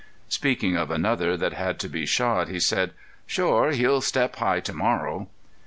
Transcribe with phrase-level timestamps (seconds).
[0.29, 2.93] Speaking of another that had to be shod he said:
[3.27, 5.29] "Shore, he'll step high to morrow."